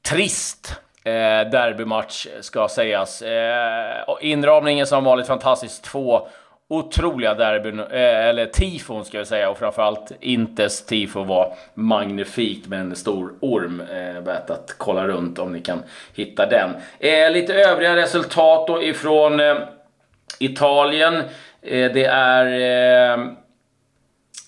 trist 0.08 0.80
eh, 1.04 1.50
derbymatch 1.50 2.26
ska 2.40 2.68
sägas. 2.68 3.22
Eh, 3.22 4.04
inramningen 4.20 4.86
som 4.86 5.04
vanligt 5.04 5.26
fantastisk. 5.26 5.82
Två 5.82 6.28
otroliga 6.68 7.34
derbyn, 7.34 7.80
eh, 7.80 8.28
eller 8.28 8.46
tifon 8.46 9.04
ska 9.04 9.18
jag 9.18 9.26
säga, 9.26 9.50
och 9.50 9.58
framförallt 9.58 10.12
Intes 10.20 10.86
tifo 10.86 11.24
var 11.24 11.54
magnifikt 11.74 12.68
med 12.68 12.80
en 12.80 12.96
stor 12.96 13.32
orm. 13.40 13.80
Eh, 13.80 14.22
värt 14.22 14.50
att 14.50 14.74
kolla 14.78 15.06
runt 15.06 15.38
om 15.38 15.52
ni 15.52 15.60
kan 15.60 15.82
hitta 16.14 16.46
den. 16.46 16.70
Eh, 16.98 17.30
lite 17.30 17.54
övriga 17.54 17.96
resultat 17.96 18.66
då 18.66 18.82
ifrån 18.82 19.40
Italien. 20.38 21.22
Det 21.60 22.04
är 22.04 23.41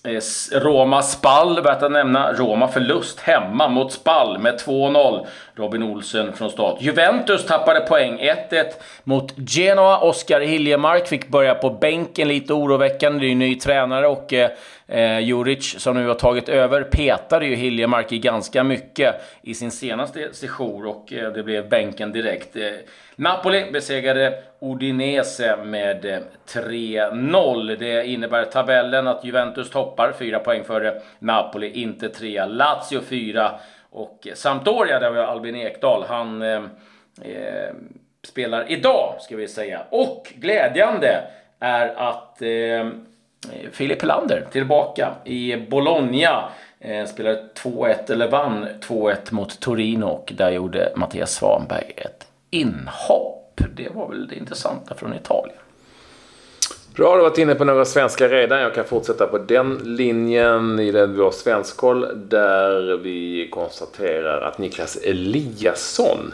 Eh, 0.05 0.59
Roma 0.59 1.01
Spall, 1.01 1.61
värt 1.61 1.83
att 1.83 1.91
nämna. 1.91 2.33
Roma 2.33 2.67
förlust 2.67 3.19
hemma 3.19 3.67
mot 3.67 3.91
Spall 3.91 4.39
med 4.39 4.59
2-0. 4.59 5.25
Robin 5.55 5.83
Olsen 5.83 6.33
från 6.33 6.49
start. 6.49 6.77
Juventus 6.79 7.45
tappade 7.45 7.79
poäng. 7.79 8.19
1-1 8.49 8.63
mot 9.03 9.33
Genoa. 9.49 9.99
Oskar 9.99 10.41
Hiljemark 10.41 11.07
fick 11.07 11.27
börja 11.27 11.55
på 11.55 11.69
bänken, 11.69 12.27
lite 12.27 12.53
oroväckande. 12.53 13.19
Det 13.19 13.25
är 13.25 13.29
ju 13.29 13.35
ny 13.35 13.55
tränare 13.55 14.07
och 14.07 14.33
eh, 14.33 14.49
eh, 14.87 15.19
Juric 15.19 15.81
som 15.81 15.95
nu 15.95 16.07
har 16.07 16.15
tagit 16.15 16.49
över 16.49 16.83
petade 16.83 17.45
ju 17.45 17.55
Hiljemark 17.55 18.11
i 18.11 18.17
ganska 18.17 18.63
mycket 18.63 19.15
i 19.41 19.53
sin 19.53 19.71
senaste 19.71 20.33
session 20.33 20.85
och 20.85 21.13
eh, 21.13 21.31
det 21.31 21.43
blev 21.43 21.69
bänken 21.69 22.11
direkt. 22.11 22.55
Eh, 22.55 22.71
Napoli 23.15 23.71
besegrade 23.71 24.43
Udinese 24.59 25.57
med 25.65 26.05
eh, 26.05 26.19
3-0. 26.47 27.75
Det 27.79 28.07
innebär 28.07 28.45
tabellen 28.45 29.07
att 29.07 29.25
Juventus 29.25 29.69
toppar, 29.69 30.13
4 30.19 30.39
poäng 30.39 30.63
före 30.63 31.01
Napoli, 31.19 31.69
inte 31.69 32.09
3. 32.09 32.45
Lazio 32.45 33.01
4 33.01 33.51
och 33.89 34.27
eh, 34.27 34.33
Sampdoria, 34.33 34.99
där 34.99 35.11
vi 35.11 35.19
har 35.19 35.25
Albin 35.25 35.55
Ekdal, 35.55 36.05
han 36.07 36.41
eh, 36.41 36.63
eh, 37.21 37.73
spelar 38.23 38.71
idag, 38.71 39.15
ska 39.19 39.35
vi 39.35 39.47
säga. 39.47 39.81
Och 39.89 40.33
glädjande 40.35 41.21
är 41.59 41.87
att 41.87 42.41
eh, 42.41 42.89
Filip 43.71 44.01
Helander 44.01 44.47
tillbaka 44.51 45.15
i 45.25 45.57
Bologna. 45.69 46.49
Eh, 46.79 47.05
Spelade 47.05 47.43
2-1, 47.63 48.11
eller 48.11 48.31
vann 48.31 48.67
2-1 48.87 49.15
mot 49.29 49.59
Torino 49.59 50.05
och 50.05 50.33
där 50.37 50.51
gjorde 50.51 50.91
Mattias 50.95 51.33
Svanberg 51.33 51.93
ett 51.97 52.27
inhopp. 52.49 53.61
Det 53.75 53.89
var 53.93 54.09
väl 54.09 54.27
det 54.27 54.35
intressanta 54.35 54.95
från 54.95 55.13
Italien. 55.13 55.57
Bra, 56.95 57.05
du 57.05 57.17
har 57.17 57.29
varit 57.29 57.37
inne 57.37 57.55
på 57.55 57.63
några 57.63 57.85
svenska 57.85 58.27
redan. 58.27 58.59
Jag 58.59 58.75
kan 58.75 58.85
fortsätta 58.85 59.27
på 59.27 59.37
den 59.37 59.77
linjen 59.83 60.79
i 60.79 60.91
den 60.91 61.17
vår 61.17 61.31
svenskoll 61.31 62.07
där 62.29 62.97
vi 62.97 63.49
konstaterar 63.51 64.41
att 64.41 64.57
Niklas 64.57 64.95
Eliasson 64.95 66.33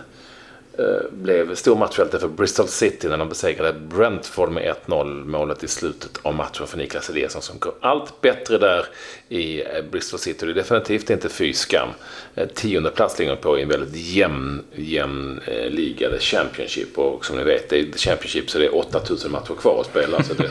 Eh, 0.78 1.12
blev 1.12 1.56
stor 1.56 1.75
matchhjälte 1.75 2.20
för 2.20 2.28
Bristol 2.28 2.68
City 2.68 3.08
när 3.08 3.18
de 3.18 3.30
besegrade 3.30 3.80
Brentford 3.80 4.51
med 4.51 4.75
1-0. 4.88 5.25
Målet 5.25 5.63
i 5.63 5.68
slutet 5.68 6.20
av 6.22 6.36
matchen 6.36 6.68
för 6.68 6.78
Niklas 6.78 7.10
Eliasson 7.10 7.42
som 7.42 7.60
går 7.60 7.74
allt 7.82 8.22
bättre 8.22 8.58
där 8.58 8.86
i 9.30 9.62
eh, 9.62 9.68
Bristol 9.92 10.20
City. 10.20 10.46
Det 10.46 10.51
är 10.51 10.56
definitivt 10.56 11.10
inte 11.10 11.30
fy 11.30 11.54
skam. 11.54 11.90
Eh, 12.36 12.48
tionde 12.48 12.90
plats 12.90 13.20
ligger 13.20 13.36
på 13.36 13.60
i 13.60 13.62
en 13.62 13.70
väldigt 13.70 13.96
jämn, 13.96 14.63
jämn 14.75 15.40
eh, 15.46 15.70
liga, 15.70 16.10
det 16.10 16.20
Championship. 16.20 16.98
Och 16.98 17.25
som 17.25 17.38
ni 17.38 17.44
vet, 17.44 17.70
det 17.70 17.80
är 17.80 17.98
Championship 17.98 18.50
så 18.50 18.60
det 18.60 18.66
är 18.66 18.75
8000 18.75 19.32
matcher 19.32 19.54
kvar 19.54 19.82
att 19.82 19.88
spela. 19.88 20.24
Så 20.24 20.34
det, 20.34 20.50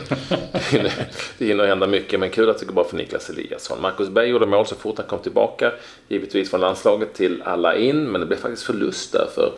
det 1.37 1.45
hinner 1.45 1.67
hända 1.67 1.87
mycket, 1.87 2.19
men 2.19 2.29
kul 2.29 2.49
att 2.49 2.59
det 2.59 2.65
går 2.65 2.73
bra 2.73 2.83
för 2.83 2.97
Niklas 2.97 3.29
Eliasson. 3.29 3.81
Marcus 3.81 4.09
Berg 4.09 4.29
gjorde 4.29 4.45
mål 4.45 4.65
så 4.65 4.75
fort 4.75 4.97
han 4.97 5.07
kom 5.07 5.19
tillbaka, 5.19 5.71
givetvis 6.07 6.49
från 6.49 6.61
landslaget 6.61 7.13
till 7.13 7.41
alla 7.45 7.75
in, 7.75 8.11
men 8.11 8.21
det 8.21 8.27
blev 8.27 8.37
faktiskt 8.37 8.63
förlust 8.63 9.11
där 9.11 9.27
för 9.35 9.51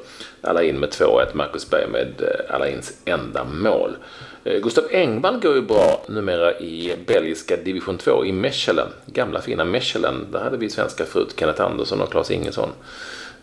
Alain 0.54 0.80
med 0.80 0.90
2-1. 0.90 1.26
Marcus 1.34 1.70
Berg 1.70 1.88
med 1.88 2.22
eh, 2.22 2.56
Alains 2.56 3.02
enda 3.06 3.44
mål. 3.44 3.96
Eh, 4.44 4.62
Gustav 4.62 4.84
Engvall 4.92 5.40
går 5.40 5.56
ju 5.56 5.62
bra 5.62 6.02
numera 6.08 6.60
i 6.60 6.96
belgiska 7.06 7.58
division 7.58 7.98
2 7.98 8.26
i 8.26 8.32
Mechelen. 8.32 8.88
Gamla 9.06 9.42
fina 9.42 9.66
Mechelen. 9.66 10.28
Där 10.32 10.40
hade 10.40 10.58
vi 10.58 10.70
svenska 10.70 11.06
förut, 11.06 11.36
Kenneth 11.40 11.62
Andersson 11.62 12.02
och 12.02 12.12
Claes 12.12 12.32
Ingesson. 12.32 12.70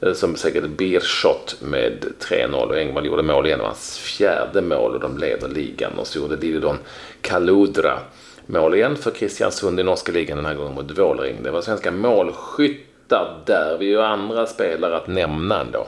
Eh, 0.01 0.13
som 0.13 0.33
besegrade 0.33 0.69
Beerschot 0.69 1.57
med 1.61 2.05
3-0 2.19 2.55
och 2.55 2.79
Engvall 2.79 3.07
gjorde 3.07 3.23
mål 3.23 3.47
igen. 3.47 3.59
Det 3.59 3.65
hans 3.65 3.99
fjärde 3.99 4.63
mål 4.63 4.95
och 4.95 5.01
de 5.01 5.19
leder 5.19 5.49
ligan. 5.49 5.93
Och 5.99 6.07
så 6.07 6.19
gjorde 6.19 6.37
Didon 6.37 6.79
Kaludra 7.21 7.99
mål 8.47 8.75
igen 8.75 8.97
för 8.97 9.11
Kristiansund 9.11 9.81
i 9.81 9.83
norska 9.83 10.13
ligan 10.13 10.37
den 10.37 10.47
här 10.47 10.55
gången 10.55 10.75
mot 10.75 10.99
Vålering. 10.99 11.43
Det 11.43 11.51
var 11.51 11.63
svenska 11.63 11.91
målskyttar 11.91 13.43
där. 13.47 13.77
Vi 13.79 13.95
har 13.95 14.05
andra 14.05 14.47
spelare 14.47 14.97
att 14.97 15.07
nämna 15.07 15.61
ändå. 15.61 15.87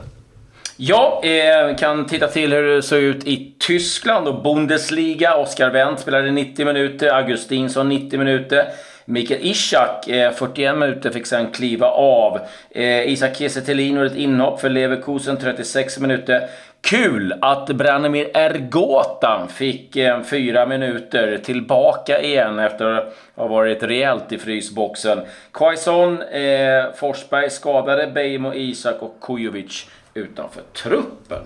Ja, 0.77 1.21
eh, 1.25 1.77
kan 1.77 2.07
titta 2.07 2.29
till 2.29 2.53
hur 2.53 2.63
det 2.63 2.83
såg 2.83 2.99
ut 2.99 3.27
i 3.27 3.55
Tyskland 3.59 4.29
och 4.29 4.43
Bundesliga. 4.43 5.37
Oskar 5.37 5.71
Wendt 5.71 6.01
spelade 6.01 6.31
90 6.31 6.65
minuter, 6.65 7.09
Augustinsson 7.09 7.89
90 7.89 8.19
minuter. 8.19 8.65
Mikael 9.05 9.41
Ishak, 9.43 10.09
eh, 10.09 10.33
41 10.33 10.79
minuter, 10.79 11.11
fick 11.11 11.27
sen 11.27 11.51
kliva 11.51 11.87
av. 11.87 12.39
Eh, 12.71 13.13
Isak 13.13 13.37
Kiese 13.37 13.61
Thelin 13.61 13.95
gjorde 13.95 14.07
ett 14.07 14.17
inhopp 14.17 14.61
för 14.61 14.69
Leverkusen, 14.69 15.37
36 15.37 15.99
minuter. 15.99 16.49
Kul 16.81 17.35
att 17.41 17.67
Branimir 17.67 18.31
Ergota 18.35 19.49
fick 19.55 19.97
eh, 19.97 20.23
fyra 20.23 20.67
minuter 20.67 21.39
tillbaka 21.39 22.23
igen 22.23 22.59
efter 22.59 22.85
att 22.85 23.17
ha 23.37 23.47
varit 23.47 23.83
rejält 23.83 24.33
i 24.33 24.39
frysboxen. 24.39 25.21
Quaison, 25.53 26.23
eh, 26.23 26.93
Forsberg 26.97 27.51
skadade, 27.51 28.07
Beijmo, 28.07 28.55
Isak 28.55 29.03
och 29.03 29.17
Kujovic 29.21 29.87
utanför 30.15 30.63
truppen. 30.73 31.43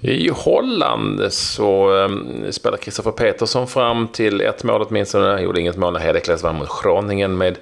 I 0.00 0.28
Holland 0.28 1.32
så 1.32 1.96
ehm, 1.96 2.52
spelar 2.52 2.76
Kristoffer 2.76 3.10
Petersson 3.10 3.68
fram 3.68 4.08
till 4.08 4.40
ett 4.40 4.64
mål 4.64 4.86
åtminstone. 4.88 5.28
Han 5.28 5.42
gjorde 5.42 5.60
inget 5.60 5.76
mål 5.76 5.92
när 5.92 6.00
Hedekles 6.00 6.42
vann 6.42 6.56
mot 6.56 6.82
Groningen 6.82 7.38
med 7.38 7.58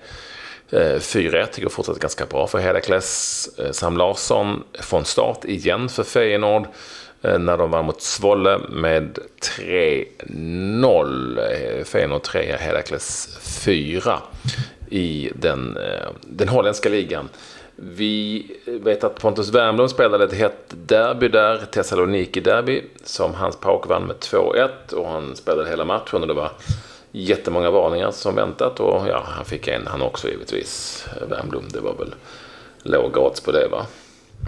eh, 0.70 0.78
4-1. 0.78 1.46
Det 1.54 1.62
går 1.62 1.70
fortsatt 1.70 1.98
ganska 1.98 2.26
bra 2.26 2.46
för 2.46 2.58
Hedekles. 2.58 3.48
Eh, 3.58 3.70
Sam 3.70 3.96
Larsson 3.96 4.62
från 4.80 5.04
start 5.04 5.44
igen 5.44 5.88
för 5.88 6.02
Feyenoord. 6.02 6.66
Eh, 7.22 7.38
när 7.38 7.56
de 7.56 7.70
vann 7.70 7.84
mot 7.84 8.02
Svolle 8.02 8.58
med 8.68 9.18
3-0. 9.58 11.84
Feyenoord 11.84 12.22
3, 12.22 12.56
Hedekles 12.56 13.38
4 13.42 14.18
i 14.90 15.30
den, 15.34 15.78
den 16.20 16.48
holländska 16.48 16.88
ligan. 16.88 17.28
Vi 17.76 18.46
vet 18.66 19.04
att 19.04 19.20
Pontus 19.20 19.50
Wernbloom 19.50 19.88
spelade 19.88 20.24
ett 20.24 20.32
hett 20.32 20.74
derby 20.86 21.28
där, 21.28 21.58
Thessaloniki-derby, 21.72 22.82
som 23.04 23.34
Hans 23.34 23.56
Pauk 23.56 23.86
vann 23.86 24.02
med 24.02 24.16
2-1 24.16 24.92
och 24.92 25.08
han 25.08 25.36
spelade 25.36 25.70
hela 25.70 25.84
matchen 25.84 26.22
och 26.22 26.28
det 26.28 26.34
var 26.34 26.50
jättemånga 27.12 27.70
varningar 27.70 28.10
som 28.10 28.34
väntat 28.34 28.80
och 28.80 29.08
ja, 29.08 29.22
han 29.26 29.44
fick 29.44 29.68
en 29.68 29.86
han 29.86 30.02
också 30.02 30.28
givetvis, 30.28 31.06
Wernbloom. 31.28 31.64
Det 31.68 31.80
var 31.80 31.94
väl 31.94 32.14
låg 32.82 33.16
odds 33.16 33.40
på 33.40 33.52
det 33.52 33.68
va? 33.68 33.86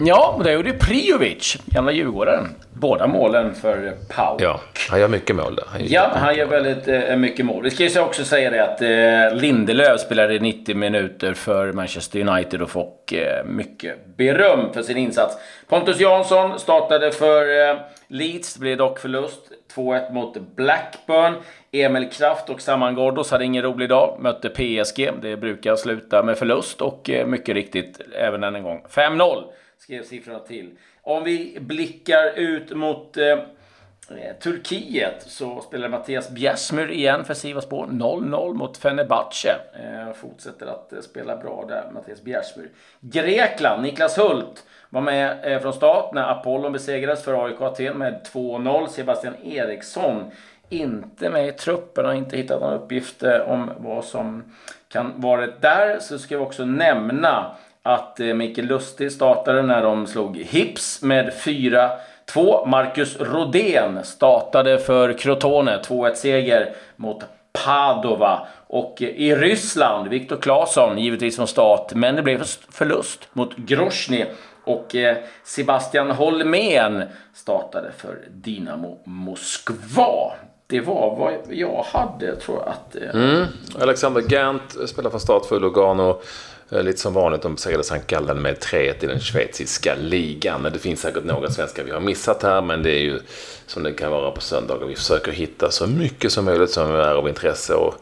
Ja, 0.00 0.40
det 0.44 0.52
gjorde 0.52 0.72
Priovic, 0.72 1.56
gamla 1.66 1.92
Djurgården. 1.92 2.48
Båda 2.72 3.06
målen 3.06 3.54
för 3.54 3.92
Pauk. 4.08 4.42
Ja, 4.42 4.60
han 4.90 5.00
gör 5.00 5.08
mycket 5.08 5.36
mål 5.36 5.56
där. 5.56 5.64
Han 5.68 5.80
ja, 5.84 6.10
han 6.14 6.36
gör 6.36 6.46
väldigt 6.46 6.88
eh, 6.88 7.16
mycket 7.16 7.46
mål. 7.46 7.62
Vi 7.62 7.70
ska 7.70 7.84
ju 7.84 8.00
också 8.00 8.24
säga 8.24 8.50
det 8.50 8.64
att 8.64 8.82
eh, 8.82 9.40
Lindelöf 9.40 10.00
spelade 10.00 10.38
90 10.38 10.76
minuter 10.76 11.34
för 11.34 11.72
Manchester 11.72 12.28
United 12.28 12.62
och 12.62 12.70
fick 12.70 13.18
eh, 13.18 13.44
mycket 13.44 14.16
beröm 14.16 14.72
för 14.72 14.82
sin 14.82 14.96
insats. 14.96 15.36
Pontus 15.68 16.00
Jansson 16.00 16.58
startade 16.58 17.10
för 17.10 17.70
eh, 17.70 17.76
Leeds. 18.08 18.54
Det 18.54 18.60
blev 18.60 18.76
dock 18.76 18.98
förlust. 18.98 19.40
2-1 19.74 20.12
mot 20.12 20.56
Blackburn. 20.56 21.34
Emil 21.72 22.10
Kraft 22.10 22.50
och 22.50 22.60
Saman 22.60 22.94
Ghoddos 22.94 23.30
hade 23.30 23.44
ingen 23.44 23.62
rolig 23.62 23.88
dag. 23.88 24.18
Mötte 24.20 24.48
PSG. 24.48 25.10
Det 25.22 25.36
brukar 25.36 25.76
sluta 25.76 26.22
med 26.22 26.38
förlust 26.38 26.82
och 26.82 27.10
eh, 27.10 27.26
mycket 27.26 27.54
riktigt 27.54 28.00
även 28.18 28.40
den 28.40 28.56
en 28.56 28.62
gång 28.62 28.84
5-0 28.90 29.44
skrev 29.78 30.02
siffrorna 30.02 30.38
till. 30.38 30.70
Om 31.02 31.24
vi 31.24 31.58
blickar 31.60 32.38
ut 32.38 32.76
mot 32.76 33.16
eh, 33.16 33.26
eh 33.26 34.36
Turkiet 34.40 35.22
så 35.22 35.60
spelar 35.60 35.88
Mattias 35.88 36.30
Bjärsmyr 36.30 36.90
igen 36.90 37.24
för 37.24 37.34
Sivasspor. 37.34 37.86
0-0 37.86 38.54
mot 38.54 38.76
Fenerbahce. 38.76 39.56
Eh, 39.74 40.12
fortsätter 40.12 40.66
att 40.66 40.92
eh, 40.92 41.00
spela 41.00 41.36
bra 41.36 41.64
där, 41.68 41.90
Mattias 41.94 42.22
Bjärsmyr. 42.22 42.70
Grekland, 43.00 43.82
Niklas 43.82 44.18
Hult 44.18 44.64
var 44.90 45.00
med 45.00 45.52
eh, 45.52 45.60
från 45.60 45.72
start 45.72 46.14
när 46.14 46.30
Apollon 46.30 46.72
besegrades 46.72 47.24
för 47.24 47.44
AIK 47.44 47.60
Aten 47.60 47.98
med 47.98 48.26
2-0. 48.32 48.86
Sebastian 48.86 49.34
Eriksson 49.44 50.30
inte 50.68 51.30
med 51.30 51.48
i 51.48 51.52
truppen, 51.52 52.04
har 52.04 52.14
inte 52.14 52.36
hittat 52.36 52.60
några 52.60 52.74
uppgifter 52.74 53.40
eh, 53.40 53.52
om 53.52 53.70
vad 53.76 54.04
som 54.04 54.44
kan 54.88 55.20
varit 55.20 55.60
där. 55.60 55.98
Så 56.00 56.18
ska 56.18 56.38
vi 56.38 56.44
också 56.44 56.64
nämna 56.64 57.56
att 57.86 58.20
eh, 58.20 58.26
Mikael 58.26 58.66
Lustig 58.66 59.12
startade 59.12 59.62
när 59.62 59.82
de 59.82 60.06
slog 60.06 60.36
Hips 60.36 61.02
med 61.02 61.32
4-2. 61.32 62.66
Marcus 62.66 63.16
Rodén 63.20 64.04
startade 64.04 64.78
för 64.78 65.12
Crotone, 65.12 65.78
2-1 65.78 66.14
seger 66.14 66.74
mot 66.96 67.24
Padova. 67.64 68.46
Och 68.66 69.02
eh, 69.02 69.08
i 69.08 69.34
Ryssland, 69.34 70.08
Viktor 70.08 70.36
Claesson, 70.36 70.98
givetvis 70.98 71.36
från 71.36 71.46
start, 71.46 71.94
men 71.94 72.16
det 72.16 72.22
blev 72.22 72.42
förlust 72.70 73.28
mot 73.32 73.56
Grosny. 73.56 74.24
Och 74.64 74.94
eh, 74.94 75.16
Sebastian 75.44 76.10
Holmén 76.10 77.04
startade 77.34 77.92
för 77.96 78.18
Dynamo 78.30 78.98
Moskva. 79.04 80.32
Det 80.66 80.80
var 80.80 81.16
vad 81.16 81.34
jag 81.48 81.82
hade, 81.82 82.36
tror 82.36 82.58
jag. 82.58 82.68
Att, 82.68 82.96
eh, 82.96 83.22
mm. 83.22 83.46
Alexander 83.80 84.20
Gant 84.20 84.88
spelar 84.88 85.10
från 85.10 85.20
start 85.20 85.46
för 85.46 85.60
Lugano. 85.60 86.20
Eh, 86.70 86.82
lite 86.82 86.98
som 86.98 87.14
vanligt, 87.14 87.42
de 87.42 87.54
besegrade 87.54 87.84
Sankt 87.84 88.06
Gallen 88.06 88.42
med 88.42 88.58
3-1 88.58 89.04
i 89.04 89.06
den 89.06 89.20
schweiziska 89.20 89.94
ligan. 89.94 90.62
Det 90.62 90.78
finns 90.78 91.00
säkert 91.00 91.24
några 91.24 91.50
svenskar 91.50 91.84
vi 91.84 91.90
har 91.90 92.00
missat 92.00 92.42
här, 92.42 92.62
men 92.62 92.82
det 92.82 92.90
är 92.90 93.00
ju 93.00 93.20
som 93.66 93.82
det 93.82 93.92
kan 93.92 94.10
vara 94.10 94.30
på 94.30 94.40
söndagar. 94.40 94.86
Vi 94.86 94.94
försöker 94.94 95.32
hitta 95.32 95.70
så 95.70 95.86
mycket 95.86 96.32
som 96.32 96.44
möjligt 96.44 96.70
som 96.70 96.94
är 96.94 97.14
av 97.14 97.28
intresse. 97.28 97.74
Och 97.74 97.94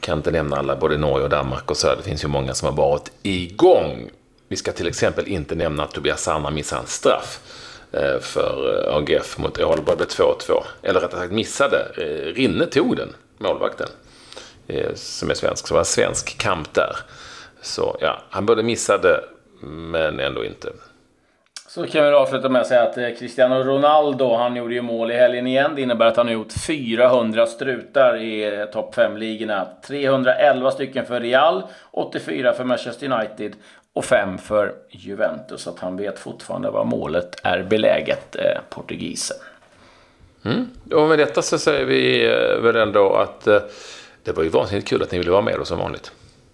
kan 0.00 0.18
inte 0.18 0.30
nämna 0.30 0.56
alla, 0.56 0.76
både 0.76 0.96
Norge 0.96 1.24
och 1.24 1.30
Danmark 1.30 1.70
och 1.70 1.76
så. 1.76 1.94
Det 1.94 2.02
finns 2.02 2.24
ju 2.24 2.28
många 2.28 2.54
som 2.54 2.68
har 2.68 2.76
varit 2.76 3.10
igång. 3.22 4.10
Vi 4.48 4.56
ska 4.56 4.72
till 4.72 4.88
exempel 4.88 5.28
inte 5.28 5.54
nämna 5.54 5.82
att 5.82 5.94
Tobias 5.94 6.22
Sanna 6.22 6.50
missade 6.50 6.80
en 6.80 6.86
straff 6.86 7.40
eh, 7.92 8.20
för 8.20 8.88
eh, 8.88 8.96
AGF 8.96 9.38
mot 9.38 9.58
Ålborg 9.58 9.96
blev 9.96 10.08
2-2. 10.08 10.62
Eller 10.82 11.00
rättare 11.00 11.20
sagt 11.20 11.32
missade. 11.32 11.76
Rinne 12.34 12.66
tog 12.66 12.96
den, 12.96 13.14
målvakten. 13.38 13.88
Som 14.94 15.30
är 15.30 15.34
svensk. 15.34 15.66
Så 15.66 15.74
det 15.74 15.74
var 15.74 15.80
en 15.80 15.84
svensk 15.84 16.38
kamp 16.38 16.74
där. 16.74 16.96
Så 17.62 17.96
ja, 18.00 18.18
han 18.30 18.46
både 18.46 18.62
missade 18.62 19.20
men 19.62 20.20
ändå 20.20 20.44
inte. 20.44 20.68
Så 21.68 21.86
kan 21.86 22.04
vi 22.04 22.10
avsluta 22.10 22.48
med 22.48 22.60
att 22.60 22.66
säga 22.66 22.82
att 22.82 22.98
eh, 22.98 23.08
Cristiano 23.18 23.54
Ronaldo, 23.54 24.36
han 24.36 24.56
gjorde 24.56 24.74
ju 24.74 24.82
mål 24.82 25.10
i 25.10 25.14
helgen 25.14 25.46
igen. 25.46 25.72
Det 25.74 25.82
innebär 25.82 26.06
att 26.06 26.16
han 26.16 26.26
har 26.26 26.32
gjort 26.32 26.52
400 26.52 27.46
strutar 27.46 28.16
i 28.16 28.58
eh, 28.58 28.64
topp 28.64 28.94
5-ligorna. 28.96 29.68
311 29.86 30.70
stycken 30.70 31.06
för 31.06 31.20
Real, 31.20 31.62
84 31.90 32.52
för 32.52 32.64
Manchester 32.64 33.12
United 33.12 33.52
och 33.92 34.04
5 34.04 34.38
för 34.38 34.74
Juventus. 34.90 35.62
Så 35.62 35.70
att 35.70 35.78
han 35.78 35.96
vet 35.96 36.18
fortfarande 36.18 36.70
var 36.70 36.84
målet 36.84 37.40
är 37.42 37.62
beläget, 37.62 38.36
eh, 38.36 38.60
portugisen. 38.70 39.36
Mm. 40.44 40.70
Och 40.94 41.08
med 41.08 41.18
detta 41.18 41.42
så 41.42 41.58
säger 41.58 41.84
vi 41.84 42.26
eh, 42.26 42.62
väl 42.62 42.76
ändå 42.76 43.12
att 43.12 43.46
eh, 43.46 43.60
det 44.24 44.32
var 44.32 44.42
ju 44.42 44.48
vansinnigt 44.48 44.88
kul 44.88 45.02
att 45.02 45.12
ni 45.12 45.18
ville 45.18 45.30
vara 45.30 45.42
med 45.42 45.60
oss 45.60 45.68
som 45.68 45.78
vanligt. 45.78 46.12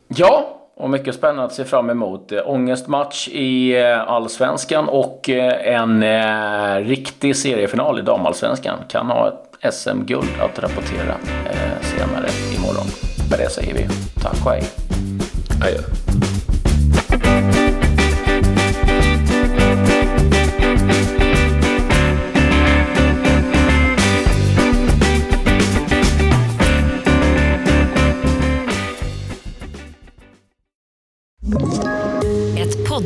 Ja, 0.09 0.66
och 0.77 0.91
mycket 0.91 1.15
spännande 1.15 1.45
att 1.45 1.53
se 1.53 1.65
fram 1.65 1.91
emot. 1.91 2.33
Eh, 2.33 2.51
ångestmatch 2.51 3.29
i 3.29 3.81
eh, 3.81 4.11
Allsvenskan 4.11 4.89
och 4.89 5.31
eh, 5.31 5.75
en 5.75 6.03
eh, 6.03 6.85
riktig 6.85 7.37
seriefinal 7.37 7.99
i 7.99 8.03
Damallsvenskan. 8.03 8.79
Kan 8.89 9.07
ha 9.07 9.29
ett 9.29 9.75
SM-guld 9.75 10.29
att 10.41 10.59
rapportera 10.59 11.17
senare 11.81 12.29
imorgon. 12.57 12.87
Med 13.31 13.39
det 13.39 13.51
säger 13.51 13.75
vi 13.75 13.87
tack 14.23 14.47
och 14.47 14.51
hej. 14.51 14.63
Adjö. 15.63 16.36